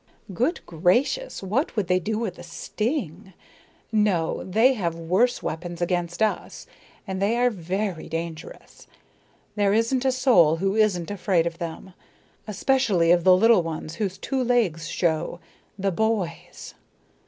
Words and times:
"Good 0.33 0.61
gracious, 0.65 1.43
what 1.43 1.75
would 1.75 1.85
they 1.87 1.99
do 1.99 2.17
with 2.17 2.39
a 2.39 2.43
sting! 2.43 3.33
No, 3.91 4.43
they 4.43 4.73
have 4.73 4.95
worse 4.95 5.43
weapons 5.43 5.79
against 5.79 6.23
us, 6.23 6.65
and 7.05 7.21
they 7.21 7.37
are 7.37 7.51
very 7.51 8.09
dangerous. 8.09 8.87
There 9.55 9.73
isn't 9.75 10.03
a 10.03 10.11
soul 10.11 10.55
who 10.55 10.73
isn't 10.75 11.11
afraid 11.11 11.45
of 11.45 11.59
them, 11.59 11.93
especially 12.47 13.11
of 13.11 13.23
the 13.23 13.37
little 13.37 13.61
ones 13.61 13.93
whose 13.93 14.17
two 14.17 14.43
legs 14.43 14.87
show 14.87 15.39
the 15.77 15.91
boys." 15.91 16.73